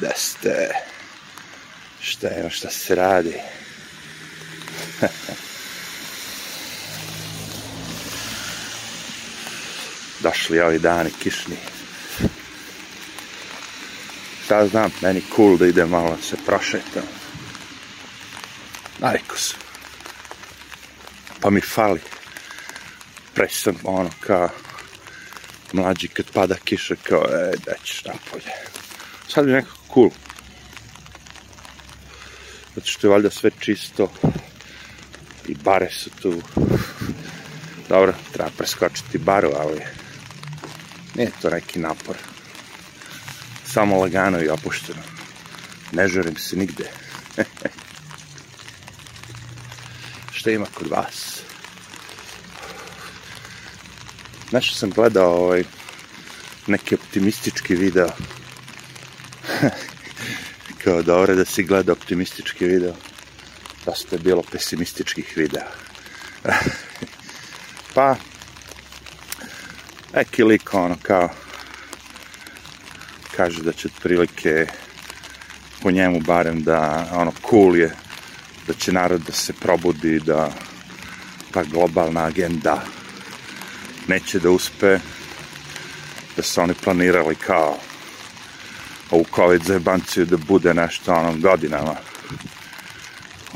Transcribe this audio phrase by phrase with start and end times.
[0.00, 0.70] Da ste...
[2.00, 3.34] Šta je, šta se radi?
[10.22, 11.56] Došli ovi dani kišni.
[14.44, 17.02] Šta znam, meni cool da ide malo se prošetam.
[18.98, 19.58] Naviku sam.
[21.40, 22.00] Pa mi fali.
[23.34, 24.48] Pre sam ono kao
[25.72, 28.52] mlađi kad pada kiša kao e, da ćeš napolje.
[29.28, 30.10] Sad je nekako cool.
[32.74, 34.12] Zato što je valjda sve čisto
[35.48, 36.42] i bare su tu.
[37.88, 39.80] Dobro, treba preskočiti baru, ali
[41.14, 42.16] nije to neki napor.
[43.66, 45.02] Samo lagano i opušteno.
[45.92, 46.90] Ne žurim se nigde.
[50.32, 51.40] Šta ima kod vas?
[54.50, 55.64] Znaš, sam gledao ovaj,
[56.66, 58.08] neki optimistički video.
[60.84, 62.94] Kao dobro da si gleda optimistički video.
[63.84, 65.66] Dosta je bilo pesimističkih videa.
[67.94, 68.16] pa,
[70.14, 71.28] neki lik ono kao
[73.36, 74.66] kaže da će otprilike
[75.82, 77.90] po njemu barem da ono cool je
[78.66, 80.50] da će narod da se probudi da
[81.50, 82.82] ta globalna agenda
[84.08, 84.98] neće da uspe
[86.36, 87.78] da su oni planirali kao
[89.10, 91.96] ovu COVID zajebanciju da bude nešto ono godinama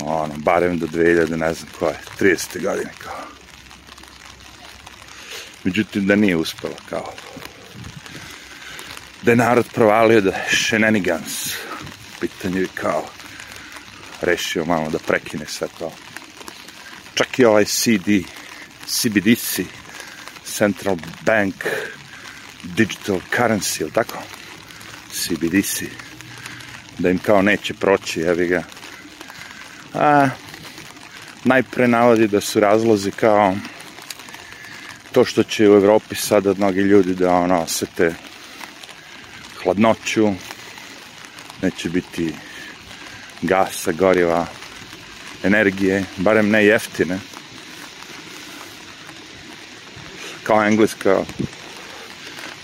[0.04, 2.62] ono, barem do 2000, ne znam koje, 30.
[2.62, 3.20] godine kao.
[5.64, 7.12] Međutim, da nije uspela kao.
[9.22, 10.46] Da je narod provalio da je.
[12.20, 13.04] Pitanje je kao
[14.20, 15.92] rešio malo da prekine sve to.
[17.14, 18.08] Čak i ovaj CD,
[18.86, 19.60] CBDC,
[20.44, 21.54] Central Bank
[22.62, 24.22] Digital Currency, ili tako?
[25.12, 25.82] CBDC.
[26.98, 28.62] Da im kao neće proći, evi ga.
[29.94, 30.28] A,
[31.44, 33.54] najpre navodi da su razlozi kao
[35.12, 38.14] to što će u Evropi sada mnogi ljudi da ono osete
[39.62, 40.32] hladnoću,
[41.62, 42.34] neće biti
[43.42, 44.46] gasa, goriva,
[45.44, 47.18] energije, barem ne jeftine.
[50.42, 51.24] Kao engleska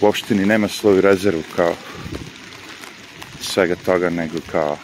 [0.00, 1.74] uopšte ni nema svoju rezervu kao
[3.56, 4.78] svega toga, nego kao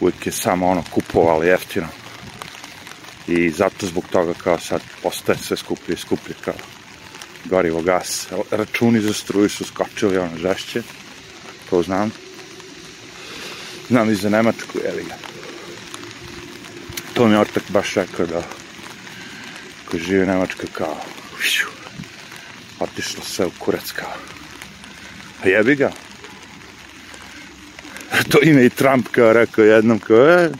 [0.00, 1.88] uvijek je samo ono kupovali jeftino.
[3.28, 6.54] I zato zbog toga kao sad postaje sve skuplje i skuplje kao
[7.44, 8.28] gorivo, gas.
[8.50, 10.82] Računi za struju su skočili ono žešće,
[11.70, 12.10] to znam.
[13.88, 15.16] Znam i za Nemačku, jeli ga.
[17.14, 18.42] To mi je ortak baš rekao da
[19.90, 20.96] koji živi u Nemačkoj kao
[22.80, 24.12] otišlo sve u kurac kao.
[25.44, 25.92] A jebi ga,
[28.30, 30.50] to ime i Trump kao rekao jednom kao e,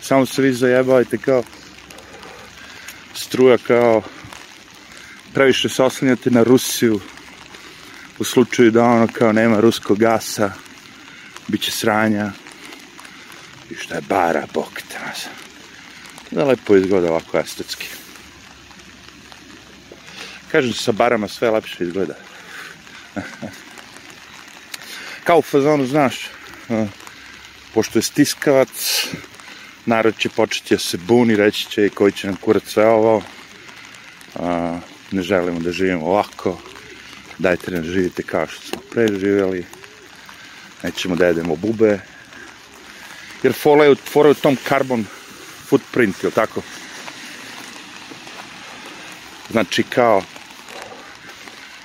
[0.00, 1.42] samo se vi zajebavajte kao
[3.14, 4.02] struja kao
[5.34, 7.00] previše se oslanjate na Rusiju
[8.18, 10.52] u slučaju da ono kao nema ruskog gasa
[11.48, 12.32] bit će sranja
[13.70, 15.26] i šta je bara, bok te nas.
[16.30, 17.86] Da lepo izgleda ovako estetski.
[20.52, 22.14] Kažem sa barama sve lepše izgleda
[25.28, 26.30] kao u fazonu, znaš,
[27.74, 29.06] pošto je stiskavac,
[29.86, 33.22] narod će početi da se buni, reći će i koji će nam kurat sve ovo,
[34.34, 34.78] a,
[35.10, 36.58] ne želimo da živimo ovako,
[37.38, 39.66] dajte nam živite kao što smo preživjeli,
[40.82, 42.00] nećemo da jedemo bube,
[43.42, 45.04] jer fora je, fora je u tom carbon
[45.68, 46.62] footprint, ili tako?
[49.50, 50.22] Znači kao,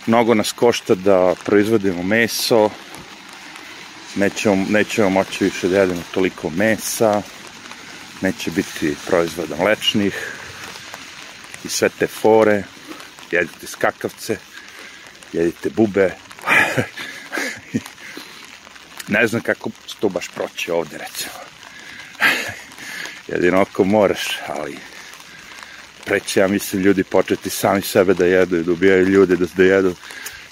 [0.07, 2.69] mnogo nas košta da proizvodimo meso,
[4.15, 7.21] nećemo, nećemo moći više da jedemo toliko mesa,
[8.21, 10.13] neće biti proizvoda mlečnih.
[11.63, 12.63] I sve te fore,
[13.31, 14.37] jedite skakavce,
[15.33, 16.07] jedite bube,
[19.07, 19.69] ne znam kako
[19.99, 21.35] to baš proći ovde recimo.
[23.27, 24.77] Jedino ako moraš, ali
[26.05, 29.63] preće, ja mislim, ljudi početi sami sebe da jedu i da ubijaju ljude da, da
[29.63, 29.95] jedu.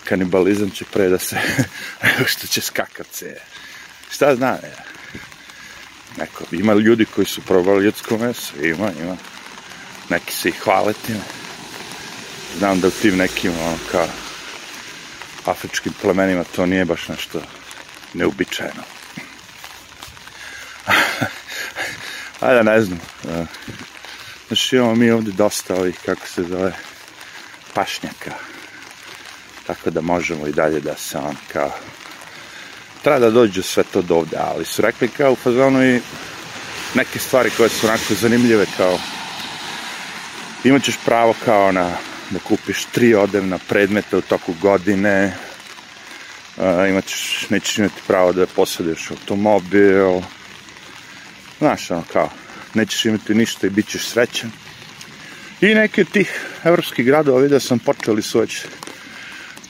[0.04, 1.38] Kanibalizam će pre da se,
[2.32, 3.51] što će skakavce.
[4.12, 4.58] Šta zna.
[6.18, 9.18] Neko, ima ljudi koji su probali ljudsko meso, ima, ima.
[10.10, 11.24] Neki se i hvale time.
[12.58, 14.08] Znam da u tim nekim, ono, kao,
[15.46, 17.42] afričkim plemenima to nije baš nešto
[18.14, 18.84] neubičajeno.
[22.40, 23.00] Ajde, ne znam.
[24.48, 26.74] Znači, imamo mi ovde dosta ovih, kako se zove,
[27.74, 28.32] pašnjaka
[29.68, 31.72] tako da možemo i dalje da se on kao
[33.04, 36.00] treba da dođe sve to do ovde, ali su rekli kao u fazonu i
[36.96, 39.00] neke stvari koje su onako zanimljive kao
[40.64, 41.92] imat ćeš pravo kao na
[42.32, 45.38] da kupiš tri odevna predmeta u toku godine,
[46.58, 50.22] uh, imat ćeš, nećeš imati pravo da posjeduješ automobil,
[51.60, 52.30] znaš, ono kao,
[52.74, 54.52] nećeš imati ništa i bit ćeš srećan.
[55.62, 58.66] I neki od tih evropskih gradova vidio sam počeli su već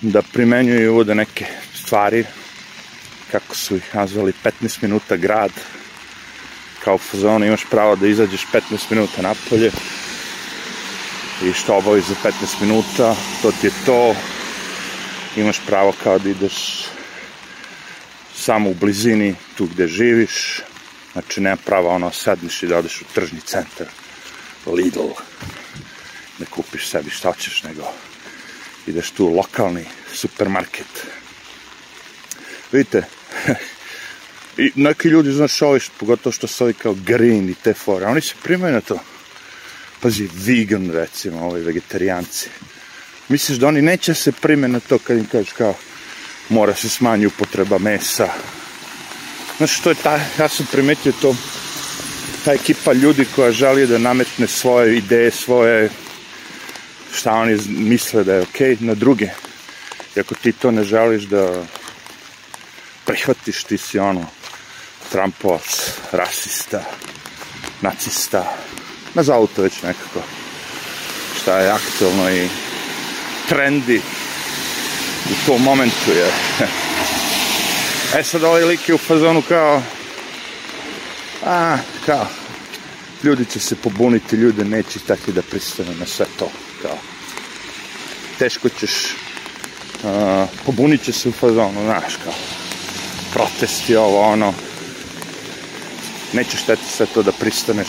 [0.01, 2.25] da primenjuju ovde neke stvari,
[3.31, 5.51] kako su ih nazvali 15 minuta grad,
[6.83, 9.71] kao u fazonu imaš pravo da izađeš 15 minuta napolje
[11.43, 14.15] i što obaviš za 15 minuta, to ti je to,
[15.35, 16.85] imaš pravo kao da ideš
[18.35, 20.61] samo u blizini tu gde živiš,
[21.13, 23.87] znači nema prava ono sedneš i da odeš u tržni centar,
[24.65, 25.07] Lidl,
[26.39, 27.93] da kupiš sebi šta ćeš, nego
[28.87, 31.20] ideš tu u lokalni supermarket.
[32.71, 33.03] Vidite,
[34.63, 38.21] i neki ljudi, znaš, ovi, pogotovo što su ovi kao green i te fore, oni
[38.21, 38.99] se primaju na to.
[40.01, 42.49] Pazi, vegan, recimo, ovi vegetarijanci.
[43.29, 45.75] Misliš da oni neće se prime na to kad im kažeš kao
[46.49, 48.27] mora se smanji upotreba mesa.
[49.57, 51.35] Znaš, to je ta, ja sam primetio to,
[52.45, 55.89] ta ekipa ljudi koja želi da nametne svoje ideje, svoje
[57.13, 59.29] šta oni misle da je okej okay, na druge.
[60.15, 61.65] I ako ti to ne želiš da
[63.05, 64.25] prihvatiš, ti si ono
[65.11, 66.83] Trumpovac, rasista,
[67.81, 68.57] nacista,
[69.13, 70.21] nazovu to već nekako
[71.41, 72.47] šta je aktualno i
[73.49, 74.01] trendi
[75.25, 76.31] u tom momentu je.
[78.19, 79.81] e sad ovaj lik je u fazonu kao
[81.45, 82.27] a, kao
[83.23, 86.49] ljudi će se pobuniti, ljude neće tako da pristane na sve to
[86.81, 86.97] kao
[88.39, 88.91] teško ćeš
[90.03, 92.33] uh, pobunit će se u fazonu, znaš kao
[93.33, 94.53] protesti ovo ono.
[96.33, 97.87] Neće šteti sve to da pristaneš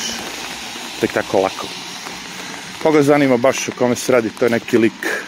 [1.00, 1.66] tek tako lako.
[2.82, 5.22] Koga zanima baš o kome se radi to je neki lik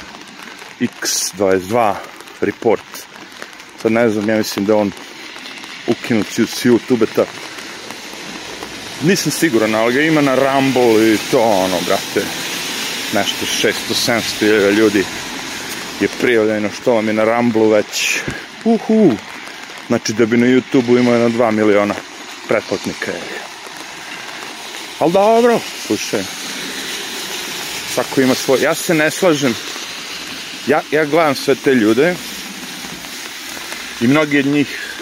[0.80, 1.94] X22
[2.40, 3.06] report.
[3.82, 4.92] Sad ne znam, ja mislim da on
[5.86, 7.24] ukinut s YouTube-eta
[9.02, 12.26] nisam siguran, ali ga ima na Rumble i to ono, brate.
[13.14, 13.46] Nešto
[13.90, 15.04] 600-700 ljudi
[16.00, 18.18] je prijavljeno što vam je na Ramblu već.
[18.64, 19.12] Uhu
[19.86, 21.94] znači da bi na YouTube-u imao jedno 2 miliona
[22.48, 23.12] pretplatnika.
[24.98, 26.22] Ali dobro slušaj.
[27.94, 29.54] Svako ima svoj ja se ne slažem.
[30.66, 32.14] Ja, ja gledam sve te ljude
[34.00, 34.94] i mnogi od njih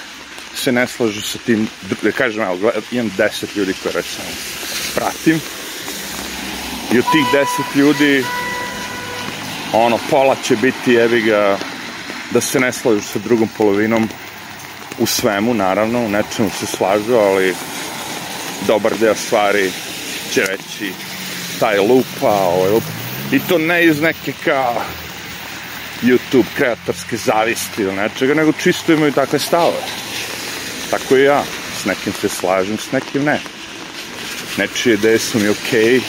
[0.54, 1.68] se ne slažu sa tim
[2.02, 4.26] da kažem, evo, imam 10 ljudi koje recimo
[4.94, 5.40] pratim
[6.92, 8.24] I od tih deset ljudi,
[9.72, 11.58] ono, pola će biti, evi ga,
[12.30, 14.08] da se ne slažu sa drugom polovinom
[15.02, 17.54] u svemu, naravno, u nečemu se slažu, ali
[18.66, 19.72] dobar deo stvari
[20.32, 20.92] će reći
[21.60, 22.86] taj lupa, ovaj lupa.
[23.32, 24.82] I to ne iz neke kao
[26.02, 29.82] YouTube kreatorske zavisti ili nečega, nego čisto imaju takve stavove.
[30.90, 31.44] Tako i ja.
[31.82, 33.40] S nekim se slažem, s nekim ne.
[34.58, 36.00] Nečije ideje su mi okej, okay,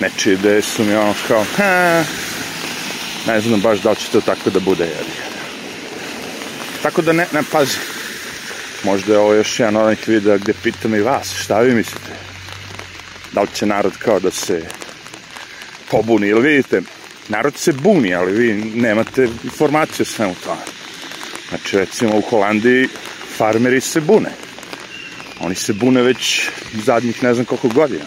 [0.00, 2.04] nečije ideje su mi ono kao, ha,
[3.26, 5.23] ne znam baš da li će to tako da bude, jebi.
[6.84, 7.76] Tako da ne, ne, pazi,
[8.82, 12.10] možda je ovo još jedan onih videa gde pitam i vas, šta vi mislite?
[13.32, 14.62] Da li će narod kao da se
[15.90, 16.82] pobuni, ili vidite,
[17.28, 20.60] narod se buni, ali vi nemate informacije o svemu tome.
[21.48, 22.88] Znači, recimo u Holandiji
[23.36, 24.30] farmeri se bune.
[25.40, 26.48] Oni se bune već
[26.84, 28.06] zadnjih ne znam koliko godina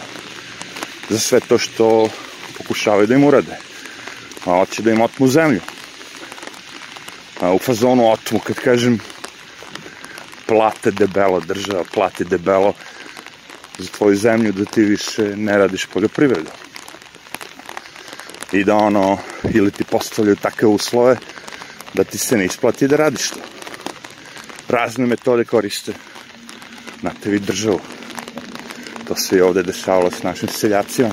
[1.08, 2.08] za sve to što
[2.58, 3.58] pokušavaju da im urade.
[4.44, 5.60] A hoće da im otmu zemlju.
[7.40, 8.98] A u fazonu otmu, kad kažem
[10.46, 12.72] plate debelo, država plate debelo
[13.78, 16.50] za tvoju zemlju da ti više ne radiš poljoprivredu.
[18.52, 19.18] I da ono,
[19.54, 21.16] ili ti postavljaju takve uslove
[21.94, 23.40] da ti se ne isplati da radiš to.
[24.68, 25.92] Razne metode koriste
[27.02, 27.80] na tebi državu
[29.08, 31.10] to se i ovde dešavalo s našim seljacima.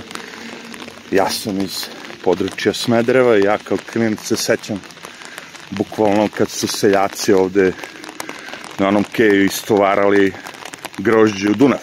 [1.12, 1.86] Ja sam iz
[2.24, 4.82] područja Smedereva i ja kao klinac se sećam
[5.70, 7.74] bukvalno kad su seljaci ovde
[8.78, 10.34] na onom keju istovarali
[10.98, 11.80] grožđe u Dunav.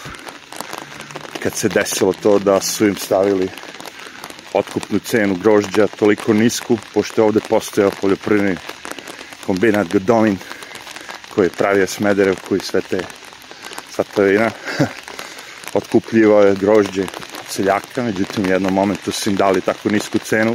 [1.43, 3.49] Kad se desilo to da su im stavili
[4.53, 8.55] otkupnu cenu grožđa toliko nisku, pošto je ovde postojao poljoprivredni
[9.45, 10.37] kombinat Godomin
[11.35, 12.99] koji je pravio Smederev, koji sve te
[13.91, 14.03] sva
[15.73, 17.05] ta je grožđe
[17.49, 20.51] seljaka, međutim u jednom momentu su im dali tako nisku cenu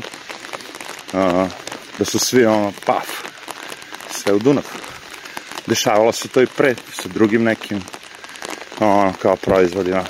[1.12, 1.48] uh,
[1.98, 3.08] da su svi ono, paf,
[4.10, 4.64] sve u Dunav.
[5.66, 7.82] dešavalo se to i pre sa drugim nekim
[8.80, 10.04] ono kao proizvodima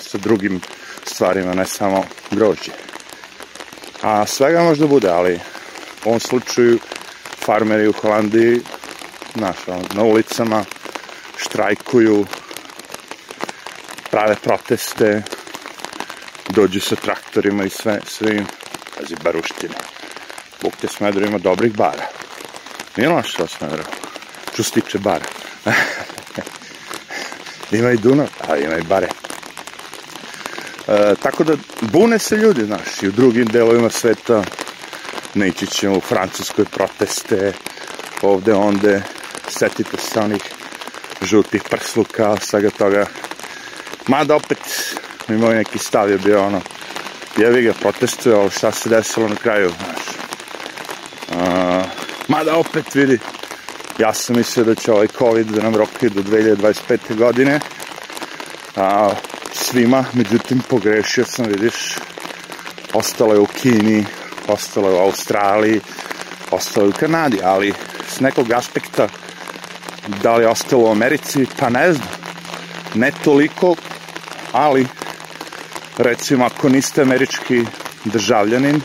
[0.00, 0.60] sa drugim
[1.04, 2.72] stvarima, ne samo grožđe.
[4.02, 5.40] A svega možda bude, ali
[6.04, 6.78] u ovom slučaju
[7.44, 8.60] farmeri u Holandiji
[9.34, 9.56] znaš,
[9.94, 10.64] na ulicama
[11.36, 12.26] štrajkuju,
[14.10, 15.22] prave proteste,
[16.48, 18.46] dođu sa traktorima i sve, svim,
[18.96, 19.74] pazi, baruštine.
[20.62, 22.06] Bog te Smedro ima dobrih bara.
[22.96, 23.84] Nije loš to Smedro.
[24.52, 25.24] Što se tiče bara.
[27.72, 29.08] ima i Dunav, a ima i bare.
[30.88, 34.44] E, tako da bune se ljudi, znaš, i u drugim delovima sveta
[35.34, 37.52] neći ćemo u Francuskoj proteste,
[38.22, 39.02] ovde, onde,
[39.48, 40.42] setite se onih
[41.22, 43.06] žutih prsluka, svega toga.
[44.06, 44.58] Mada opet,
[45.28, 46.60] mi neki stav je bio ono,
[47.36, 49.72] jevi ga, protestuje, ali šta se desilo na kraju,
[52.38, 53.18] mada opet vidi,
[53.98, 57.16] ja sam mislio da će ovaj COVID da nam roki do 2025.
[57.16, 57.60] godine,
[58.76, 59.10] a,
[59.52, 61.74] svima, međutim pogrešio sam, vidiš,
[62.94, 64.06] ostalo je u Kini,
[64.48, 65.80] ostalo je u Australiji,
[66.50, 67.74] ostalo je u Kanadi, ali
[68.08, 69.08] s nekog aspekta
[70.22, 72.08] da li je ostalo u Americi, pa ne znam,
[72.94, 73.74] ne toliko,
[74.52, 74.86] ali
[75.96, 77.64] recimo ako niste američki
[78.04, 78.80] državljanin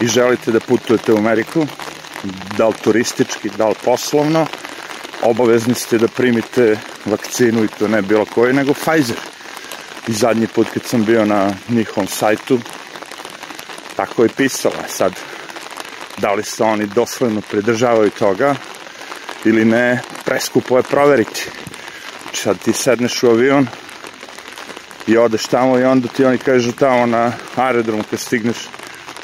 [0.00, 1.66] i želite da putujete u Ameriku,
[2.56, 4.46] da li turistički, da li poslovno,
[5.22, 9.16] obavezni ste da primite vakcinu i to ne bilo koji, nego Pfizer.
[10.08, 12.60] I zadnji put kad sam bio na njihovom sajtu,
[13.96, 14.74] tako je pisalo.
[14.88, 15.12] Sad,
[16.18, 18.54] da li se oni dosledno pridržavaju toga
[19.44, 21.50] ili ne, preskupo je proveriti.
[22.32, 23.66] Sad ti sedneš u avion
[25.06, 28.56] i odeš tamo i onda ti oni kažu tamo na aerodromu kad stigneš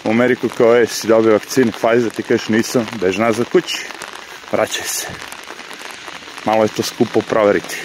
[0.07, 3.87] u Ameriku kao je, si dobio vakcinu Pfizer, ti kažeš nisam, bež nazad kući,
[4.53, 5.07] vraćaj se.
[6.45, 7.77] Malo je to skupo proveriti.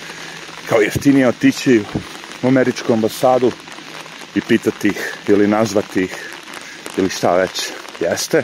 [0.68, 1.82] kao jeftinije otići
[2.42, 3.52] u američku ambasadu
[4.34, 6.30] i pitati ih ili nazvati ih
[6.96, 7.68] ili šta već
[8.00, 8.42] jeste.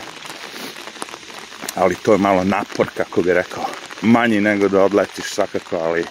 [1.75, 3.65] Ali to je malo napor, kako bi rekao.
[4.03, 6.05] Manji nego da odletiš svakako, ali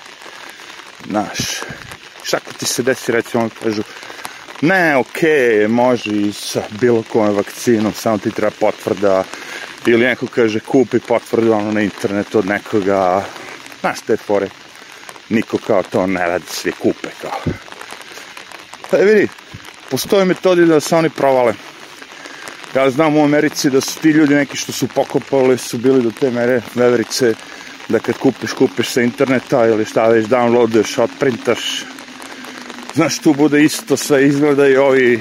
[1.10, 1.38] znaš,
[2.24, 3.84] šta ti se desi, recimo, kažu,
[4.62, 9.24] ne, okej, okay, može i sa bilo kojom vakcinom, samo ti treba potvrda,
[9.86, 13.26] ili neko kaže kupi potvrdu ono na internetu od nekoga,
[13.80, 14.50] znaš te fore,
[15.30, 17.54] niko kao to ne radi, svi kupe kao.
[18.92, 19.28] Pa vidi,
[19.90, 21.54] postoje metodi da se oni provale.
[22.76, 26.12] Ja znam u Americi da su ti ljudi neki što su pokopali, su bili do
[26.20, 27.34] te mere veverice,
[27.90, 31.84] da kad kupiš, kupiš sa interneta ili šta već downloaduješ, otprintaš,
[32.98, 35.20] znaš, tu bude isto sve izgleda i ovi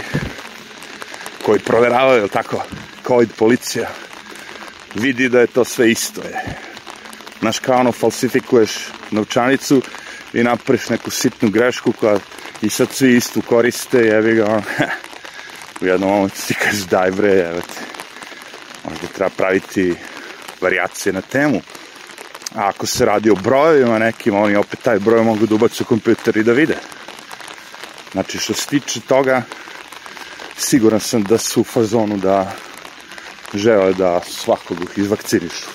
[1.43, 2.63] koji proveravaju, tako,
[3.07, 3.89] COVID policija,
[4.95, 6.57] vidi da je to sve isto je.
[7.41, 8.71] Znaš, kao ono, falsifikuješ
[9.11, 9.83] novčanicu
[10.33, 12.19] i napraviš neku sitnu grešku koja
[12.63, 14.63] i sad svi istu koriste, jebi ga, ono,
[15.81, 17.81] u jednom momentu ti kažeš daj bre, evo te,
[18.91, 19.95] možda treba praviti
[20.61, 21.61] variacije na temu.
[22.55, 25.87] A ako se radi o brojevima nekim, oni opet taj broj mogu da ubacu u
[25.87, 26.77] kompjuter i da vide.
[28.17, 29.43] Znači, što se tiče toga,
[30.59, 32.53] siguran sam da su u fazonu da
[33.55, 35.67] žele da svakog izvakcinišu.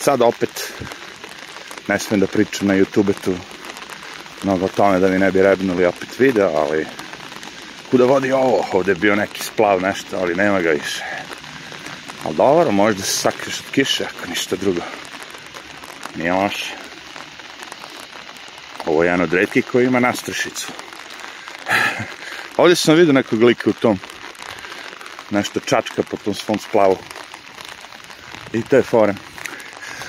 [0.00, 0.72] Sad opet,
[1.88, 3.34] ne smem da pričam na YouTube-tu
[4.42, 6.86] mnogo o tome da mi ne bi rebnuli opet video, ali
[7.90, 8.66] kuda vodi ovo?
[8.72, 11.04] Ovde je bio neki splav nešto, ali nema ga više.
[12.24, 14.80] Ali dobro, možda se sakriš od kiše, ako ništa drugo.
[16.16, 16.85] Nije loše.
[18.86, 20.68] Ovo je jedan od redkih koji ima nastršicu.
[22.56, 23.98] Ovdje sam vidio nekog lika u tom
[25.30, 26.96] nešto čačka po tom svom splavu.
[28.52, 29.16] I to je foren.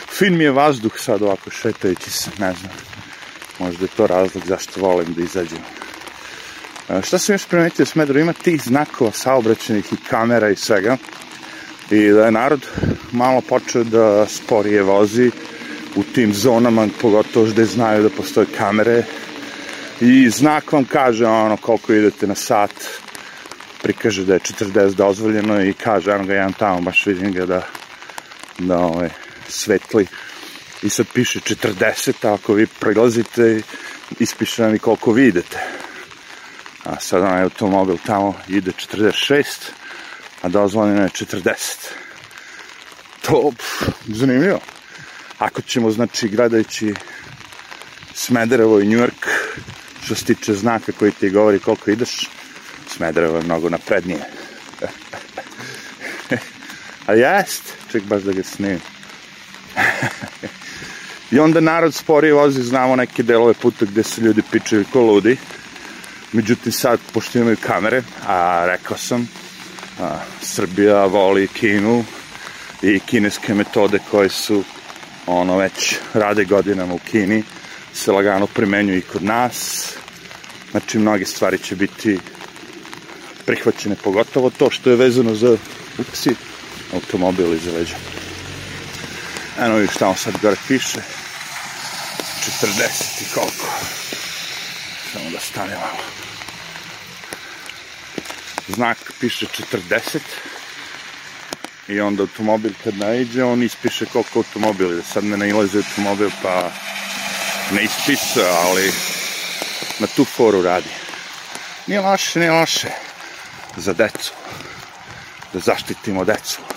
[0.09, 2.71] Fin mi je vazduh sad ovako šetajući se, ne znam.
[3.59, 5.59] Možda je to razlog zašto volim da izađem.
[6.89, 10.97] E, šta sam još primetio, Smedro, ima tih znakova saobraćenih i kamera i svega.
[11.91, 12.67] I da je narod
[13.11, 15.31] malo počeo da sporije vozi
[15.97, 19.03] u tim zonama, pogotovo gde znaju da postoje kamere.
[20.01, 22.71] I znak vam kaže ono koliko idete na sat,
[23.81, 27.61] prikaže da je 40 dozvoljeno i kaže, ono ga jedan tamo, baš vidim ga da,
[28.59, 29.09] da ovaj,
[29.47, 30.07] svetli
[30.83, 33.61] i sad piše 40, a ako vi prilazite,
[34.19, 35.57] ispiše nam i koliko vi idete.
[36.83, 39.45] A sad onaj automobil tamo ide 46,
[40.41, 41.53] a dozvoljeno je 40.
[43.21, 44.59] To, pff, zanimljivo.
[45.39, 46.93] Ako ćemo, znači, gledajući
[48.13, 49.27] Smederevo i New York,
[50.03, 52.29] što se tiče znaka koji ti govori koliko ideš,
[52.89, 54.19] Smederevo je mnogo naprednije.
[57.07, 58.81] a jest, ček baš da ga snimim.
[61.31, 65.37] I onda narod sporije vozi, znamo neke delove puta gde se ljudi pičaju ko ludi.
[66.31, 69.29] Međutim sad, pošto imaju kamere, a rekao sam,
[69.99, 72.05] a, Srbija voli Kinu
[72.81, 74.63] i kineske metode koje su
[75.27, 77.43] ono već rade godinama u Kini
[77.93, 79.89] se lagano primenjuju i kod nas.
[80.71, 82.19] Znači mnoge stvari će biti
[83.45, 85.57] prihvaćene pogotovo to što je vezano za
[85.97, 86.35] upsi
[86.93, 87.95] automobil iza leđa.
[89.59, 90.99] Eno vidiš tamo sad gore piše
[92.61, 93.67] 40 i koliko.
[95.13, 96.03] Samo da stane malo.
[98.67, 100.19] Znak piše 40
[101.87, 106.71] i onda automobil kad naiđe on ispiše koliko automobil sad ne nailaze automobil pa
[107.71, 108.91] ne ispisa ali
[109.99, 110.89] na tu foru radi.
[111.87, 112.89] Nije loše, nije loše
[113.77, 114.33] za decu.
[115.53, 116.61] Da zaštitimo decu.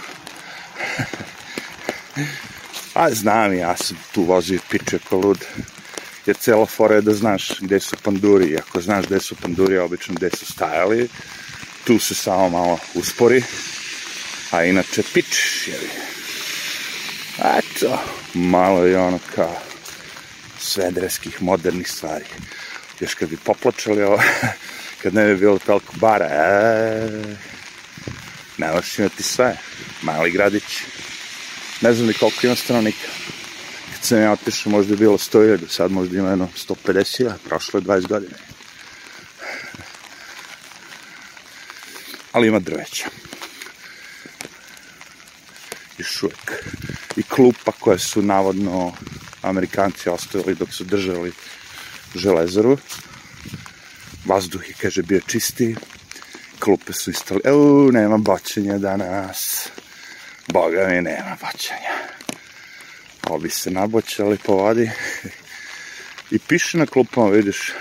[2.94, 5.44] A znam ja sam tu vozio piče ko lud.
[6.26, 8.58] Jer cela fora je da znaš gde su panduri.
[8.58, 11.08] Ako znaš gde su panduri obično gde su stajali
[11.84, 13.42] tu se samo malo uspori
[14.50, 15.78] a inače pič je
[17.44, 17.98] eto
[18.34, 19.56] malo je ono kao
[20.58, 22.24] svedreskih modernih stvari.
[23.00, 24.22] Još kad bi poplačali ovo
[25.02, 27.08] kad ne bi bilo toliko bara e,
[28.58, 29.56] ne možeš imati sve.
[30.02, 30.64] Mali gradić.
[31.80, 33.08] Ne znam ni koliko ima stanovnika.
[33.92, 37.84] Kad sam ja otišao možda je bilo 100.000 sad možda ima jedno 150.000 prošlo je
[37.84, 38.36] 20 godina.
[42.32, 43.04] Ali ima drveća
[46.20, 46.64] još uvek
[47.16, 48.92] i klupa koje su navodno
[49.42, 51.32] Amerikanci ostavili dok su držali
[52.14, 52.78] železaru.
[54.24, 55.76] Vazduh je, kaže, bio čisti.
[56.58, 59.68] Klupe su istali euu, nema boćenja danas.
[60.48, 61.90] Boga mi nema boćenja
[63.30, 64.90] obi se naboćali po vodi
[66.30, 67.72] i piše na klupama, vidiš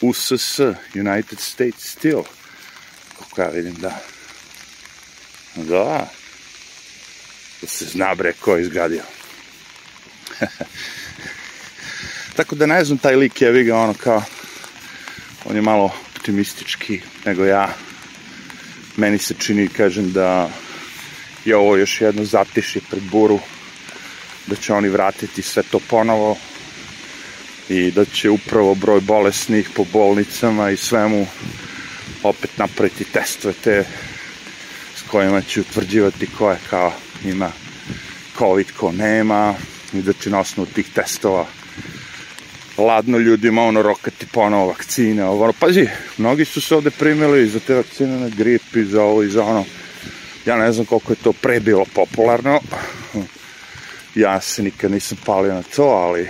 [0.00, 0.58] USS,
[0.94, 2.22] United States Steel.
[3.18, 4.00] Kako ja vidim, da.
[5.56, 6.10] Da
[7.64, 9.02] da se zna bre ko je izgradio.
[12.36, 14.22] Tako da ne znam taj lik je ga ono kao
[15.44, 17.68] on je malo optimistički nego ja.
[18.96, 20.50] Meni se čini kažem da
[21.44, 23.40] je ovo još jedno zatišje pred buru
[24.46, 26.36] da će oni vratiti sve to ponovo
[27.68, 31.26] i da će upravo broj bolesnih po bolnicama i svemu
[32.22, 33.84] opet napraviti testove te
[34.96, 36.92] s kojima će utvrđivati ko je kao
[37.24, 37.52] ima
[38.38, 39.54] COVID, ko nema
[39.92, 41.46] i da će na osnovu tih testova
[42.78, 47.60] ladno ljudima ono rokati ponovo vakcine, ovo, ono, pazi, mnogi su se ovde primili za
[47.60, 49.64] te vakcine na grip i za ovo i za ono,
[50.46, 52.60] ja ne znam koliko je to pre bilo popularno,
[54.14, 56.28] ja se nikad nisam palio na to, ali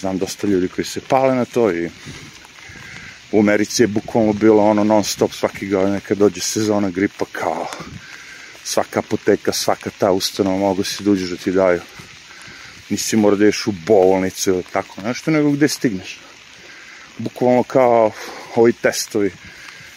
[0.00, 1.90] znam dosta ljudi koji se pale na to i
[3.32, 7.66] u Americi je bukvalno bilo ono non stop svaki godine kad dođe sezona gripa kao
[8.66, 11.80] svaka apoteka, svaka ta ustanova mogu si da uđeš da ti daju
[12.90, 16.18] nisi mora da ješ u bolnicu ili tako nešto, nego gde stigneš.
[17.18, 18.12] Bukvalno kao
[18.54, 19.32] ovi testovi,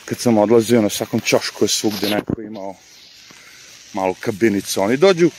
[0.05, 2.75] kad sam odlazio na svakom čošku je svugde neko imao
[3.93, 4.81] malu kabinicu.
[4.81, 5.31] Oni dođu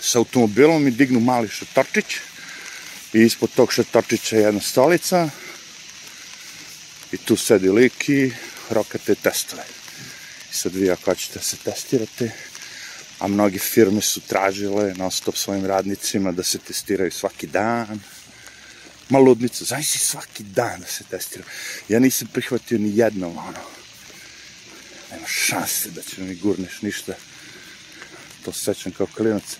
[0.00, 2.16] sa automobilom i dignu mali šatorčić
[3.12, 5.30] i ispod tog šatorčića jedna stolica
[7.12, 8.32] i tu sedi lik i
[8.70, 9.81] rokate testove.
[10.52, 12.30] Sad vi ako ćete da se testirate,
[13.18, 18.00] a mnoge firme su tražile na stop svojim radnicima da se testiraju svaki dan.
[19.08, 21.50] Ma ludnica, znaš si svaki dan da se testiraju.
[21.88, 23.58] Ja nisam prihvatio ni jednom, ono.
[25.10, 27.12] Nema šanse da će mi gurneš ništa.
[28.44, 29.56] To se sećam kao klinac.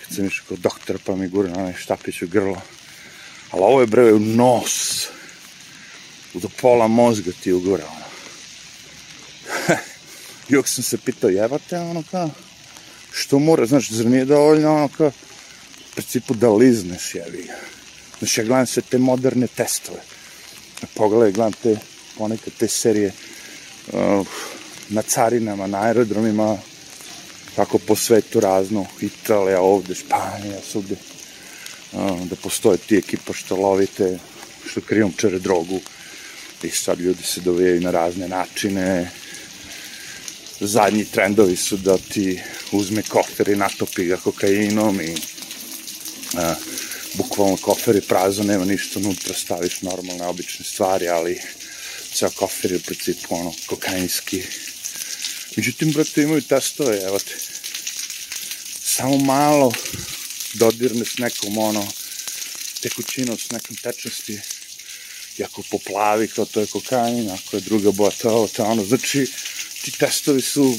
[0.00, 2.62] Kad sam išao kod doktora pa mi gurne onaj štapić u grlo.
[3.50, 5.06] Ali ovo je bre u nos.
[6.34, 8.03] Do pola mozga ti ugura, ono.
[10.48, 12.30] Uvijek sam se pitao, jebate, ono kao,
[13.12, 17.48] što mora, znaš, zar nije dovoljno ono kao, u principu da lizneš, jevi.
[18.18, 20.00] Znaš, ja gledam sve te moderne testove.
[20.94, 21.76] Pogledaj, gledam te,
[22.18, 23.12] ponekad te serije
[23.92, 24.26] uh,
[24.88, 26.58] na carinama, na aerodromima,
[27.56, 30.96] kako po svetu razno, Italija, ovde, Španija, svugde,
[31.92, 34.18] uh, da postoje ti ekipa što lovite,
[34.66, 35.80] što krijumčare drogu,
[36.62, 39.10] i sad ljudi se dovijaju na razne načine,
[40.60, 42.40] zadnji trendovi su da ti
[42.72, 45.14] uzme kofer i natopi ga kokainom i
[46.36, 46.54] a,
[47.14, 51.40] bukvalno kofer je prazan, nema ništa unutra, staviš normalne, obične stvari, ali
[52.14, 54.42] ceo kofer je u principu ono kokainski.
[55.56, 57.34] Međutim, brate, imaju testove, evo te.
[58.82, 59.72] samo malo
[60.54, 61.86] dodirne s nekom ono
[62.80, 64.40] tekućinom s nekom tečnosti
[65.38, 68.64] i ako poplavi kao to je kokain, ako je druga boja to je ovo, to
[68.64, 69.26] ono, znači
[69.84, 70.78] ti testovi su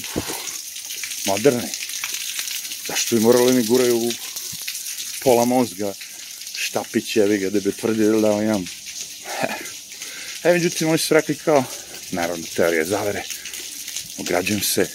[1.26, 1.70] moderni.
[2.88, 4.12] Zašto bi morali mi guraju u
[5.24, 5.94] pola mozga
[6.58, 8.66] štapić, evi ga, da bi tvrdio da on imam.
[10.44, 11.64] E, međutim, oni su rekli kao,
[12.12, 13.24] naravno, teorija zavere,
[14.18, 14.90] ograđujem se,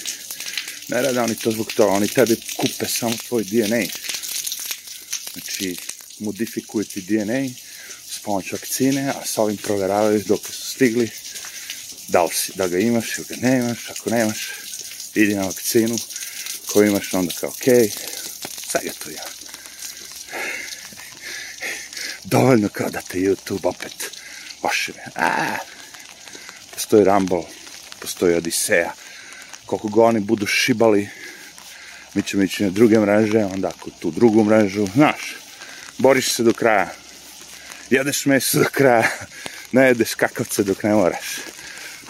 [0.88, 3.84] ne rade oni to zbog toga, oni tebi kupe samo tvoj DNA.
[5.32, 5.76] Znači,
[6.18, 7.48] modifikuju ti DNA
[8.10, 11.10] s pomoć vakcine, a sa ovim proveravaju dok su stigli
[12.10, 14.48] da li si, da ga imaš ili ga nemaš, ako nemaš,
[15.14, 15.98] idi na vakcinu,
[16.72, 17.90] koju imaš, onda kao, okej,
[18.74, 19.24] okay, to ja.
[22.24, 24.10] Dovoljno kao da te YouTube opet
[24.62, 25.04] ošire.
[25.14, 25.56] A,
[26.74, 27.42] postoji Rumble,
[28.00, 28.92] postoji Odiseja,
[29.66, 31.08] koliko ga oni budu šibali,
[32.14, 35.36] mi ćemo ići na druge mreže, onda ako tu drugu mrežu, znaš,
[35.98, 36.92] boriš se do kraja,
[37.90, 39.10] jedeš meso do kraja,
[39.72, 41.26] ne jedeš kakavce dok ne moraš.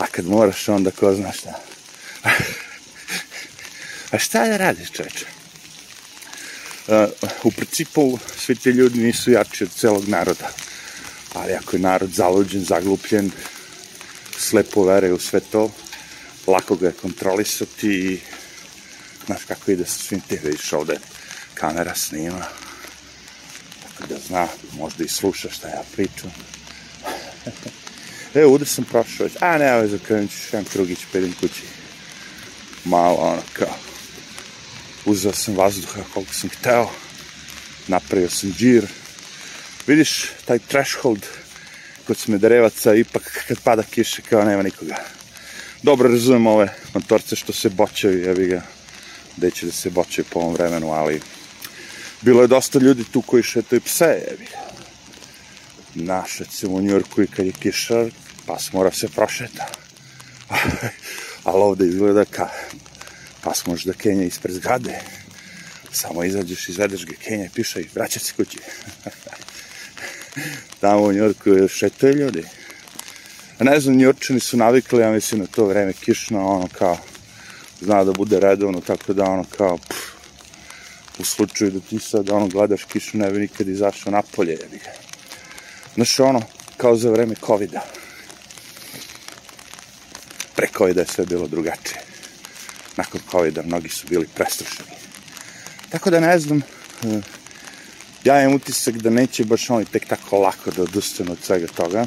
[0.00, 1.60] A kad moraš, onda ko zna šta.
[4.10, 5.26] A šta da radiš, čoveče?
[6.86, 6.94] Uh,
[7.44, 10.50] u principu, svi ti ljudi nisu jači od celog naroda.
[11.34, 13.30] Ali ako je narod zaluđen, zaglupljen,
[14.38, 15.70] slepo veruje u sve to,
[16.46, 18.20] lako ga je kontrolisati i
[19.26, 20.98] znaš kako ide sa svim ti, vidiš ovde
[21.54, 22.46] kamera snima,
[23.82, 26.32] tako da zna, možda i sluša šta ja pričam.
[28.34, 31.34] E, ovde sam prošao već, a ne, ovo je za krenut ću šem krugić, idem
[31.40, 31.62] kući.
[32.84, 33.74] Malo, ono, kao,
[35.04, 36.90] uzeo sam vazduha koliko sam hteo,
[37.88, 38.86] napravio sam džir.
[39.86, 41.26] Vidiš, taj threshold
[42.06, 44.96] kod Smederevaca, ipak kad pada kiše, kao nema nikoga.
[45.82, 48.62] Dobro razumem ove motorce što se boćaju, jebi ga,
[49.36, 51.20] gde da se boćaju po ovom vremenu, ali
[52.20, 54.69] bilo je dosta ljudi tu koji šetaju pse, jebi ga
[55.94, 58.10] naš, recimo u Njurku i kad je kišar,
[58.46, 59.66] pas mora se prošeta.
[61.44, 62.48] Ali ovde izgleda ka
[63.42, 65.00] pas može da kenja ispred zgrade.
[65.92, 68.58] Samo izađeš, izvedeš ga kenja piša i vraća se kući.
[70.80, 72.44] Tamo u Njurku šetaju ljudi.
[73.58, 76.98] A ne znam, Njurčani su navikli, ja mislim, na to vreme kišno, ono kao,
[77.80, 80.10] zna da bude redovno, tako da ono kao, pff,
[81.18, 85.09] u slučaju da ti sad ono gledaš kišu, ne bi nikad izašao napolje, jebi ga.
[85.94, 86.42] Znaš, ono,
[86.76, 87.80] kao za vreme COVID-a.
[90.56, 92.00] Pre COVID-a je sve bilo drugačije.
[92.96, 94.90] Nakon COVID-a mnogi su bili prestrašeni.
[95.90, 96.62] Tako da ne znam,
[97.04, 97.20] eh,
[98.24, 102.06] ja imam utisak da neće baš oni tek tako lako da odustanu od svega toga.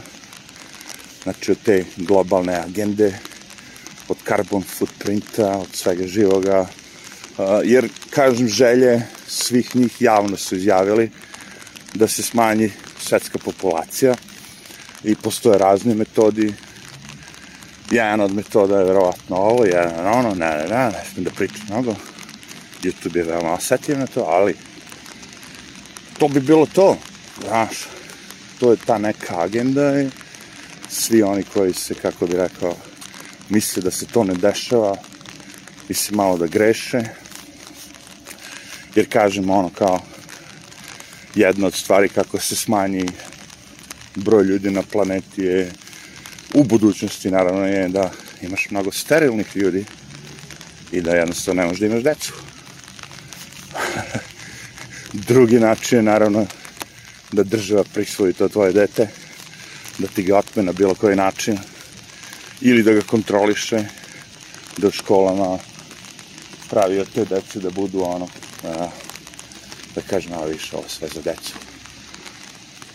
[1.23, 3.19] Znači, od te globalne agende,
[4.07, 11.11] od carbon footprinta, od svega živoga, eh, jer, kažem, želje svih njih javno su izjavili
[11.93, 12.71] da se smanji
[13.03, 14.15] svetska populacija
[15.03, 16.53] i postoje razni metodi.
[17.91, 21.65] Jedan od metoda je verovatno ovo, jedan ono, ne, ne, ne, ne smijem da pričam
[21.69, 21.95] mnogo.
[22.83, 24.55] YouTube je veoma osetljiv na to, ali
[26.19, 26.97] to bi bilo to,
[27.47, 27.87] znaš,
[28.59, 30.09] to je ta neka agenda i
[30.89, 32.75] svi oni koji se, kako bi rekao,
[33.49, 34.95] misle da se to ne dešava,
[35.89, 37.03] misle malo da greše,
[38.95, 39.99] jer kažem ono kao,
[41.35, 43.05] jedna od stvari kako se smanji
[44.15, 45.71] broj ljudi na planeti je
[46.53, 49.85] u budućnosti naravno je da imaš mnogo sterilnih ljudi
[50.91, 52.33] i da jednostavno ne možeš da imaš decu.
[55.27, 56.45] Drugi način je naravno
[57.31, 59.07] da država prisvoji to tvoje dete,
[59.97, 61.57] da ti ga otme na bilo koji način
[62.61, 63.85] ili da ga kontroliše,
[64.77, 65.59] da u školama
[66.69, 68.27] pravi od te dece da budu ono,
[69.95, 71.53] da kažem malo više ovo sve za decu.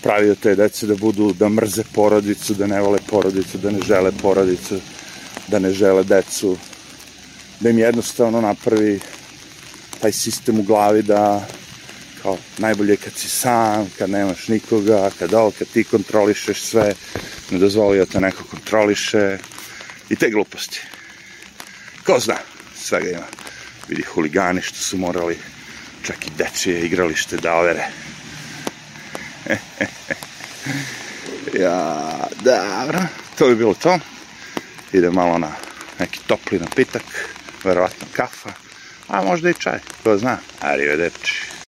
[0.03, 4.13] Pravio te dece da budu, da mrze porodicu, da ne vole porodicu, da ne žele
[4.23, 4.81] porodicu,
[5.49, 6.57] da ne žele decu,
[7.61, 9.01] da im jednostavno napravi
[10.01, 11.47] taj sistem u glavi da
[12.23, 16.95] kao najbolje kad si sam, kad nemaš nikoga, kad ovo, kad ti kontrolišeš sve,
[17.51, 19.39] ne dozvoli da te neko kontroliše
[20.11, 20.81] i te gluposti.
[22.07, 22.37] Ko zna,
[22.77, 23.27] svega ima.
[23.89, 25.39] Vidi huligani što su morali
[26.03, 27.85] čak i dečije igralište da overe.
[31.63, 32.09] ja,
[32.41, 32.99] dobro,
[33.39, 33.99] to bi bilo to.
[34.93, 35.53] Ide malo na
[35.99, 37.03] neki topli napitak,
[37.65, 38.53] verovatno kafa,
[39.09, 40.39] a možda i čaj, ko zna.
[40.61, 41.58] Arrivederci.